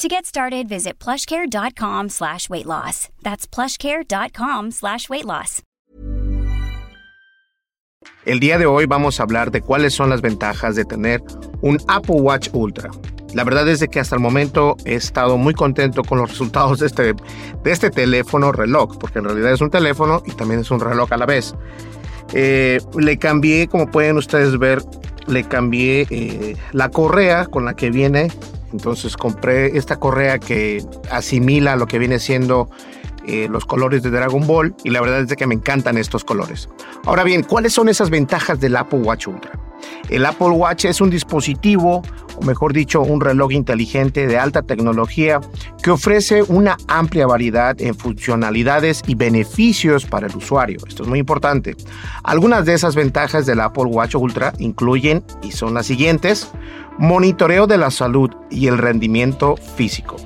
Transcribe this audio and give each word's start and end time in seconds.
To 0.00 0.08
get 0.08 0.26
started, 0.26 0.68
visit 0.68 0.98
plushcare.com 0.98 2.08
slash 2.08 2.50
weight 2.50 2.66
loss. 2.66 3.08
That's 3.22 3.46
plushcare.com 3.46 4.72
slash 4.72 5.08
weight 5.08 5.24
loss. 5.24 5.62
El 8.26 8.40
día 8.40 8.58
de 8.58 8.66
hoy 8.66 8.86
vamos 8.86 9.20
a 9.20 9.22
hablar 9.22 9.52
de 9.52 9.60
cuáles 9.60 9.94
son 9.94 10.10
las 10.10 10.20
ventajas 10.20 10.74
de 10.74 10.84
tener 10.84 11.22
un 11.60 11.78
Apple 11.86 12.16
Watch 12.16 12.48
Ultra. 12.52 12.90
La 13.34 13.44
verdad 13.44 13.68
es 13.68 13.78
de 13.78 13.88
que 13.88 14.00
hasta 14.00 14.16
el 14.16 14.20
momento 14.20 14.76
he 14.84 14.94
estado 14.94 15.36
muy 15.36 15.54
contento 15.54 16.02
con 16.02 16.18
los 16.18 16.30
resultados 16.32 16.80
de 16.80 16.86
este, 16.86 17.14
de 17.14 17.70
este 17.70 17.90
teléfono 17.90 18.50
reloj, 18.50 18.98
porque 18.98 19.20
en 19.20 19.26
realidad 19.26 19.52
es 19.52 19.60
un 19.60 19.70
teléfono 19.70 20.24
y 20.26 20.32
también 20.32 20.60
es 20.60 20.72
un 20.72 20.80
reloj 20.80 21.12
a 21.12 21.16
la 21.16 21.26
vez. 21.26 21.54
Eh, 22.32 22.80
le 22.98 23.16
cambié, 23.18 23.68
como 23.68 23.88
pueden 23.88 24.16
ustedes 24.16 24.58
ver, 24.58 24.82
le 25.28 25.44
cambié 25.44 26.08
eh, 26.10 26.56
la 26.72 26.88
correa 26.88 27.46
con 27.46 27.64
la 27.64 27.74
que 27.74 27.90
viene 27.90 28.28
entonces 28.74 29.16
compré 29.16 29.78
esta 29.78 29.96
correa 30.00 30.40
que 30.40 30.84
asimila 31.08 31.76
lo 31.76 31.86
que 31.86 32.00
viene 32.00 32.18
siendo 32.18 32.68
eh, 33.24 33.46
los 33.48 33.64
colores 33.64 34.02
de 34.02 34.10
Dragon 34.10 34.44
Ball 34.46 34.74
y 34.82 34.90
la 34.90 35.00
verdad 35.00 35.20
es 35.20 35.36
que 35.36 35.46
me 35.46 35.54
encantan 35.54 35.96
estos 35.96 36.24
colores. 36.24 36.68
Ahora 37.04 37.22
bien, 37.22 37.44
¿cuáles 37.44 37.72
son 37.72 37.88
esas 37.88 38.10
ventajas 38.10 38.58
del 38.58 38.74
Apple 38.76 38.98
Watch 38.98 39.28
Ultra? 39.28 39.52
El 40.08 40.26
Apple 40.26 40.50
Watch 40.50 40.84
es 40.84 41.00
un 41.00 41.10
dispositivo, 41.10 42.02
o 42.36 42.44
mejor 42.44 42.72
dicho, 42.72 43.00
un 43.02 43.20
reloj 43.20 43.52
inteligente 43.52 44.26
de 44.26 44.38
alta 44.38 44.62
tecnología 44.62 45.40
que 45.82 45.90
ofrece 45.90 46.42
una 46.42 46.76
amplia 46.88 47.26
variedad 47.26 47.80
en 47.80 47.94
funcionalidades 47.94 49.02
y 49.06 49.14
beneficios 49.14 50.04
para 50.04 50.26
el 50.26 50.36
usuario. 50.36 50.78
Esto 50.86 51.04
es 51.04 51.08
muy 51.08 51.18
importante. 51.18 51.76
Algunas 52.22 52.64
de 52.66 52.74
esas 52.74 52.94
ventajas 52.94 53.46
del 53.46 53.60
Apple 53.60 53.84
Watch 53.84 54.14
Ultra 54.14 54.52
incluyen, 54.58 55.24
y 55.42 55.52
son 55.52 55.74
las 55.74 55.86
siguientes, 55.86 56.50
Monitoreo 56.96 57.66
de 57.66 57.76
la 57.76 57.90
salud 57.90 58.30
y 58.50 58.68
el 58.68 58.78
rendimiento 58.78 59.56
físico. 59.56 60.16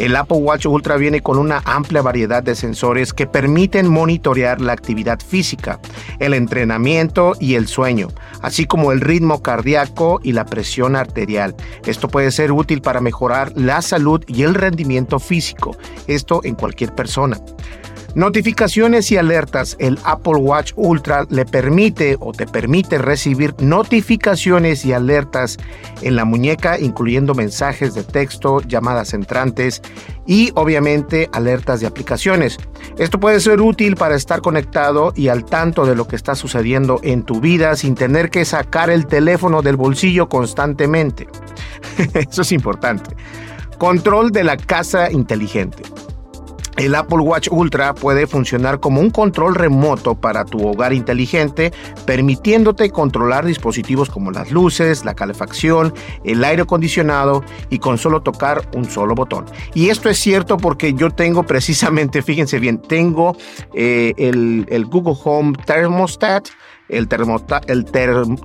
El 0.00 0.16
Apple 0.16 0.38
Watch 0.38 0.64
Ultra 0.64 0.96
viene 0.96 1.20
con 1.20 1.36
una 1.36 1.60
amplia 1.66 2.00
variedad 2.00 2.42
de 2.42 2.54
sensores 2.54 3.12
que 3.12 3.26
permiten 3.26 3.86
monitorear 3.86 4.58
la 4.58 4.72
actividad 4.72 5.20
física, 5.20 5.78
el 6.18 6.32
entrenamiento 6.32 7.34
y 7.38 7.56
el 7.56 7.68
sueño, 7.68 8.08
así 8.40 8.64
como 8.64 8.92
el 8.92 9.02
ritmo 9.02 9.42
cardíaco 9.42 10.18
y 10.22 10.32
la 10.32 10.46
presión 10.46 10.96
arterial. 10.96 11.54
Esto 11.84 12.08
puede 12.08 12.30
ser 12.30 12.50
útil 12.50 12.80
para 12.80 13.02
mejorar 13.02 13.52
la 13.56 13.82
salud 13.82 14.24
y 14.26 14.42
el 14.42 14.54
rendimiento 14.54 15.18
físico, 15.18 15.76
esto 16.06 16.40
en 16.44 16.54
cualquier 16.54 16.94
persona. 16.94 17.38
Notificaciones 18.14 19.12
y 19.12 19.16
alertas. 19.16 19.76
El 19.78 19.96
Apple 20.04 20.34
Watch 20.34 20.72
Ultra 20.74 21.26
le 21.30 21.44
permite 21.44 22.16
o 22.18 22.32
te 22.32 22.46
permite 22.46 22.98
recibir 22.98 23.54
notificaciones 23.60 24.84
y 24.84 24.92
alertas 24.92 25.58
en 26.02 26.16
la 26.16 26.24
muñeca, 26.24 26.80
incluyendo 26.80 27.34
mensajes 27.34 27.94
de 27.94 28.02
texto, 28.02 28.62
llamadas 28.62 29.14
entrantes 29.14 29.80
y 30.26 30.50
obviamente 30.56 31.28
alertas 31.32 31.80
de 31.80 31.86
aplicaciones. 31.86 32.58
Esto 32.98 33.20
puede 33.20 33.38
ser 33.38 33.60
útil 33.60 33.94
para 33.94 34.16
estar 34.16 34.40
conectado 34.40 35.12
y 35.14 35.28
al 35.28 35.44
tanto 35.44 35.86
de 35.86 35.94
lo 35.94 36.08
que 36.08 36.16
está 36.16 36.34
sucediendo 36.34 36.98
en 37.04 37.22
tu 37.22 37.40
vida 37.40 37.76
sin 37.76 37.94
tener 37.94 38.30
que 38.30 38.44
sacar 38.44 38.90
el 38.90 39.06
teléfono 39.06 39.62
del 39.62 39.76
bolsillo 39.76 40.28
constantemente. 40.28 41.28
Eso 42.14 42.42
es 42.42 42.50
importante. 42.50 43.14
Control 43.78 44.30
de 44.30 44.44
la 44.44 44.56
casa 44.56 45.10
inteligente. 45.10 45.84
El 46.80 46.94
Apple 46.94 47.18
Watch 47.18 47.48
Ultra 47.50 47.94
puede 47.94 48.26
funcionar 48.26 48.80
como 48.80 49.02
un 49.02 49.10
control 49.10 49.54
remoto 49.54 50.14
para 50.14 50.46
tu 50.46 50.66
hogar 50.66 50.94
inteligente, 50.94 51.74
permitiéndote 52.06 52.88
controlar 52.88 53.44
dispositivos 53.44 54.08
como 54.08 54.30
las 54.30 54.50
luces, 54.50 55.04
la 55.04 55.12
calefacción, 55.12 55.92
el 56.24 56.42
aire 56.42 56.62
acondicionado 56.62 57.44
y 57.68 57.80
con 57.80 57.98
solo 57.98 58.22
tocar 58.22 58.62
un 58.74 58.86
solo 58.86 59.14
botón. 59.14 59.44
Y 59.74 59.90
esto 59.90 60.08
es 60.08 60.18
cierto 60.18 60.56
porque 60.56 60.94
yo 60.94 61.10
tengo 61.10 61.42
precisamente, 61.42 62.22
fíjense 62.30 62.58
bien, 62.58 62.80
tengo 62.80 63.36
eh, 63.74 64.14
el, 64.16 64.64
el 64.70 64.86
Google 64.86 65.16
Home 65.22 65.52
Thermostat 65.66 66.48
el, 66.90 67.08
el 67.66 67.84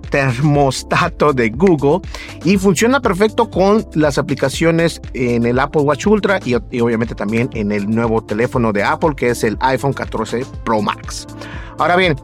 termostato 0.10 1.34
de 1.34 1.50
Google 1.50 2.08
y 2.44 2.58
funciona 2.58 3.00
perfecto 3.02 3.50
con 3.50 3.86
las 3.94 4.18
aplicaciones 4.18 5.02
en 5.14 5.46
el 5.46 5.60
Apple 5.60 5.82
Watch 5.82 6.08
Ultra 6.08 6.40
y, 6.46 6.56
y 6.72 6.80
obviamente 6.80 7.16
también 7.16 7.50
en 7.54 7.72
el 7.72 7.90
nuevo 7.90 8.24
teléfono 8.24 8.72
de 8.72 8.84
Apple 8.84 9.16
que 9.16 9.30
es 9.30 9.44
el 9.44 9.58
iPhone 9.62 9.94
14 9.94 10.46
Pro 10.64 10.82
Max. 10.82 11.28
Ahora 11.78 11.96
bien, 11.96 12.16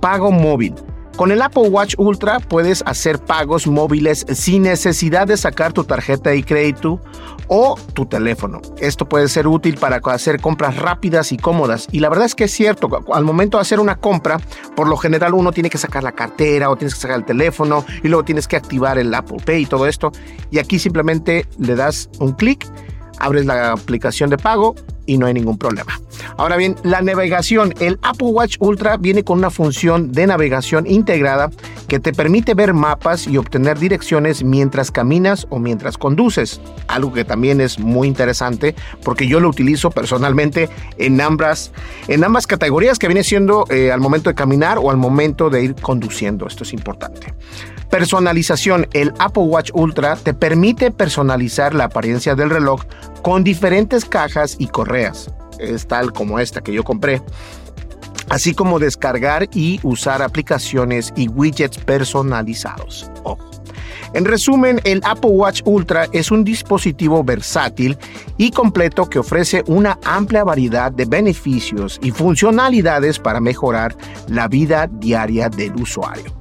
pago 0.00 0.30
móvil. 0.30 0.74
Con 1.20 1.32
el 1.32 1.42
Apple 1.42 1.68
Watch 1.68 1.96
Ultra 1.98 2.40
puedes 2.40 2.82
hacer 2.86 3.18
pagos 3.18 3.66
móviles 3.66 4.24
sin 4.32 4.62
necesidad 4.62 5.26
de 5.26 5.36
sacar 5.36 5.74
tu 5.74 5.84
tarjeta 5.84 6.30
de 6.30 6.42
crédito 6.42 6.98
o 7.46 7.78
tu 7.92 8.06
teléfono. 8.06 8.62
Esto 8.78 9.06
puede 9.06 9.28
ser 9.28 9.46
útil 9.46 9.76
para 9.76 10.00
hacer 10.02 10.40
compras 10.40 10.76
rápidas 10.76 11.30
y 11.32 11.36
cómodas. 11.36 11.88
Y 11.92 12.00
la 12.00 12.08
verdad 12.08 12.24
es 12.24 12.34
que 12.34 12.44
es 12.44 12.52
cierto, 12.52 12.88
al 13.12 13.24
momento 13.24 13.58
de 13.58 13.60
hacer 13.60 13.80
una 13.80 13.96
compra, 13.96 14.40
por 14.74 14.88
lo 14.88 14.96
general 14.96 15.34
uno 15.34 15.52
tiene 15.52 15.68
que 15.68 15.76
sacar 15.76 16.02
la 16.02 16.12
cartera 16.12 16.70
o 16.70 16.76
tienes 16.76 16.94
que 16.94 17.02
sacar 17.02 17.18
el 17.18 17.26
teléfono 17.26 17.84
y 18.02 18.08
luego 18.08 18.24
tienes 18.24 18.48
que 18.48 18.56
activar 18.56 18.96
el 18.96 19.12
Apple 19.12 19.42
Pay 19.44 19.64
y 19.64 19.66
todo 19.66 19.86
esto. 19.86 20.12
Y 20.50 20.58
aquí 20.58 20.78
simplemente 20.78 21.46
le 21.58 21.74
das 21.74 22.08
un 22.18 22.32
clic, 22.32 22.66
abres 23.18 23.44
la 23.44 23.72
aplicación 23.72 24.30
de 24.30 24.38
pago 24.38 24.74
y 25.10 25.18
no 25.18 25.26
hay 25.26 25.34
ningún 25.34 25.58
problema. 25.58 26.00
Ahora 26.36 26.56
bien, 26.56 26.76
la 26.84 27.02
navegación. 27.02 27.74
El 27.80 27.98
Apple 28.02 28.28
Watch 28.28 28.58
Ultra 28.60 28.96
viene 28.96 29.24
con 29.24 29.38
una 29.38 29.50
función 29.50 30.12
de 30.12 30.24
navegación 30.24 30.86
integrada 30.86 31.50
que 31.88 31.98
te 31.98 32.12
permite 32.12 32.54
ver 32.54 32.74
mapas 32.74 33.26
y 33.26 33.36
obtener 33.36 33.76
direcciones 33.76 34.44
mientras 34.44 34.92
caminas 34.92 35.48
o 35.50 35.58
mientras 35.58 35.98
conduces. 35.98 36.60
Algo 36.86 37.12
que 37.12 37.24
también 37.24 37.60
es 37.60 37.80
muy 37.80 38.06
interesante 38.06 38.76
porque 39.02 39.26
yo 39.26 39.40
lo 39.40 39.48
utilizo 39.48 39.90
personalmente 39.90 40.68
en 40.96 41.20
ambas, 41.20 41.72
en 42.06 42.22
ambas 42.22 42.46
categorías 42.46 43.00
que 43.00 43.08
viene 43.08 43.24
siendo 43.24 43.64
eh, 43.68 43.90
al 43.90 43.98
momento 43.98 44.30
de 44.30 44.36
caminar 44.36 44.78
o 44.78 44.92
al 44.92 44.96
momento 44.96 45.50
de 45.50 45.64
ir 45.64 45.74
conduciendo. 45.74 46.46
Esto 46.46 46.62
es 46.62 46.72
importante. 46.72 47.34
Personalización. 47.90 48.86
El 48.92 49.12
Apple 49.18 49.42
Watch 49.42 49.70
Ultra 49.74 50.16
te 50.16 50.32
permite 50.32 50.90
personalizar 50.90 51.74
la 51.74 51.84
apariencia 51.84 52.34
del 52.34 52.50
reloj 52.50 52.82
con 53.22 53.44
diferentes 53.44 54.04
cajas 54.04 54.56
y 54.58 54.68
correas, 54.68 55.30
es 55.58 55.86
tal 55.86 56.12
como 56.12 56.38
esta 56.38 56.62
que 56.62 56.72
yo 56.72 56.84
compré, 56.84 57.20
así 58.30 58.54
como 58.54 58.78
descargar 58.78 59.48
y 59.52 59.78
usar 59.82 60.22
aplicaciones 60.22 61.12
y 61.16 61.28
widgets 61.28 61.76
personalizados. 61.78 63.10
En 64.12 64.24
resumen, 64.24 64.80
el 64.84 65.00
Apple 65.04 65.30
Watch 65.30 65.62
Ultra 65.64 66.08
es 66.12 66.32
un 66.32 66.42
dispositivo 66.42 67.22
versátil 67.22 67.96
y 68.38 68.50
completo 68.50 69.08
que 69.08 69.20
ofrece 69.20 69.62
una 69.66 69.98
amplia 70.04 70.42
variedad 70.42 70.90
de 70.90 71.04
beneficios 71.04 72.00
y 72.02 72.10
funcionalidades 72.10 73.20
para 73.20 73.40
mejorar 73.40 73.94
la 74.26 74.48
vida 74.48 74.88
diaria 74.90 75.48
del 75.48 75.76
usuario. 75.76 76.34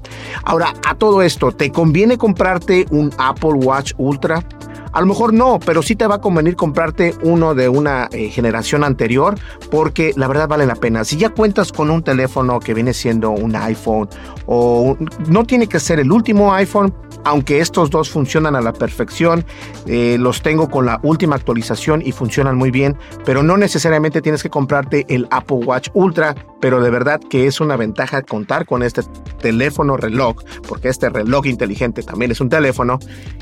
Ahora, 0.46 0.74
a 0.88 0.96
todo 0.96 1.22
esto, 1.22 1.52
¿te 1.52 1.72
conviene 1.72 2.18
comprarte 2.18 2.86
un 2.90 3.12
Apple 3.20 3.54
Watch 3.54 3.94
Ultra? 3.98 4.44
A 4.92 5.02
lo 5.02 5.08
mejor 5.08 5.34
no, 5.34 5.60
pero 5.60 5.82
sí 5.82 5.96
te 5.96 6.08
va 6.08 6.16
a 6.16 6.22
convenir 6.22 6.56
comprarte 6.56 7.16
uno 7.24 7.56
de 7.56 7.70
una 7.70 8.10
eh, 8.12 8.30
generación 8.30 8.84
anterior 8.84 9.36
porque 9.70 10.14
la 10.16 10.28
verdad 10.28 10.48
vale 10.48 10.66
la 10.66 10.76
pena. 10.76 11.04
Si 11.04 11.18
ya 11.18 11.30
cuentas 11.30 11.72
con 11.72 11.90
un 11.90 12.04
teléfono 12.04 12.60
que 12.60 12.74
viene 12.74 12.94
siendo 12.94 13.32
un 13.32 13.56
iPhone 13.56 14.10
o 14.46 14.98
no 15.28 15.44
tiene 15.46 15.68
que 15.68 15.80
ser 15.80 16.00
el 16.00 16.12
último 16.12 16.54
iPhone, 16.54 16.94
aunque 17.24 17.60
estos 17.60 17.90
dos 17.90 18.10
funcionan 18.10 18.56
a 18.56 18.62
la 18.62 18.74
perfección, 18.74 19.46
eh, 19.86 20.18
los 20.20 20.42
tengo 20.42 20.70
con 20.70 20.86
la 20.86 21.00
última 21.04 21.36
actualización 21.36 22.02
y 22.06 22.12
funcionan 22.12 22.58
muy 22.58 22.72
bien, 22.72 22.98
pero 23.26 23.44
no 23.44 23.58
necesariamente 23.58 24.22
tienes 24.22 24.44
que 24.44 24.50
comprarte 24.50 25.06
el 25.10 25.28
Apple 25.32 25.58
Watch 25.66 25.90
Ultra, 25.94 26.36
pero 26.60 26.82
de 26.82 26.90
verdad 26.90 27.20
que 27.30 27.48
es 27.48 27.62
una 27.62 27.76
ventaja 27.78 28.22
contar 28.22 28.66
con 28.66 28.84
este 28.84 29.02
teléfono 29.42 29.98
reloj, 29.98 30.38
porque 30.68 30.90
este 30.90 31.10
reloj 31.10 31.46
inteligente 31.46 32.04
también 32.04 32.32
es 32.32 32.42
un 32.42 32.50
teléfono 32.50 33.00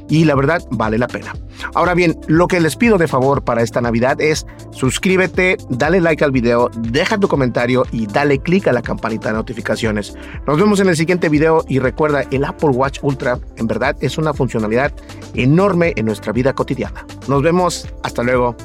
y 0.09 0.25
la 0.25 0.35
verdad 0.35 0.63
vale 0.71 0.97
la 0.97 1.07
pena. 1.07 1.33
Ahora 1.73 1.93
bien, 1.93 2.19
lo 2.27 2.47
que 2.47 2.59
les 2.59 2.75
pido 2.75 2.97
de 2.97 3.07
favor 3.07 3.43
para 3.43 3.61
esta 3.61 3.81
Navidad 3.81 4.21
es 4.21 4.45
suscríbete, 4.71 5.57
dale 5.69 6.01
like 6.01 6.23
al 6.23 6.31
video, 6.31 6.69
deja 6.77 7.17
tu 7.17 7.27
comentario 7.27 7.85
y 7.91 8.05
dale 8.07 8.39
click 8.39 8.67
a 8.67 8.73
la 8.73 8.81
campanita 8.81 9.29
de 9.29 9.35
notificaciones. 9.35 10.13
Nos 10.45 10.57
vemos 10.57 10.79
en 10.79 10.89
el 10.89 10.95
siguiente 10.95 11.29
video 11.29 11.63
y 11.67 11.79
recuerda, 11.79 12.23
el 12.31 12.45
Apple 12.45 12.69
Watch 12.69 12.99
Ultra 13.01 13.39
en 13.67 13.79
verdad 13.79 13.97
es 14.01 14.17
una 14.17 14.33
funcionalidad 14.33 14.93
enorme 15.33 15.93
en 15.97 16.05
nuestra 16.05 16.31
vida 16.31 16.53
cotidiana. 16.53 17.05
Nos 17.27 17.43
vemos, 17.43 17.85
hasta 18.01 18.23
luego. 18.23 18.55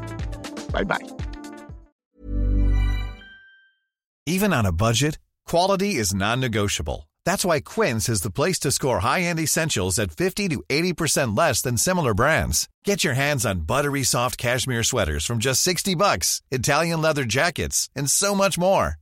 Bye 0.72 0.84
bye. 0.84 1.04
Even 4.26 4.52
on 4.52 4.64
a 4.64 4.72
budget, 4.72 5.18
quality 5.44 5.96
is 5.96 6.14
non-negotiable. 6.14 7.08
That's 7.24 7.44
why 7.44 7.60
Quince 7.60 8.08
is 8.08 8.22
the 8.22 8.30
place 8.30 8.60
to 8.60 8.70
score 8.70 9.00
high-end 9.00 9.40
essentials 9.40 9.98
at 9.98 10.12
50 10.12 10.48
to 10.50 10.62
80% 10.68 11.36
less 11.36 11.62
than 11.62 11.76
similar 11.76 12.14
brands. 12.14 12.68
Get 12.84 13.02
your 13.02 13.14
hands 13.14 13.44
on 13.44 13.66
buttery 13.66 14.04
soft 14.04 14.38
cashmere 14.38 14.84
sweaters 14.84 15.26
from 15.26 15.38
just 15.38 15.62
60 15.62 15.96
bucks, 15.96 16.42
Italian 16.52 17.02
leather 17.02 17.24
jackets, 17.24 17.90
and 17.96 18.08
so 18.08 18.34
much 18.34 18.56
more. 18.58 19.01